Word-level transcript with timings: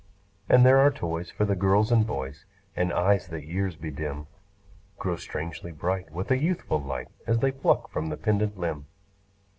And 0.49 0.65
there 0.65 0.79
are 0.79 0.89
toys 0.89 1.29
for 1.29 1.45
the 1.45 1.55
girls 1.55 1.91
and 1.91 2.07
boys; 2.07 2.45
And 2.75 2.91
eyes 2.91 3.27
that 3.27 3.45
years 3.45 3.75
bedim 3.75 4.25
Grow 4.97 5.15
strangely 5.15 5.71
bright, 5.71 6.09
with 6.11 6.31
a 6.31 6.39
youthful 6.41 6.81
light, 6.81 7.09
As 7.27 7.37
they 7.37 7.51
pluck 7.51 7.87
from 7.91 8.07
the 8.09 8.17
pendant 8.17 8.57
limb. 8.59 8.87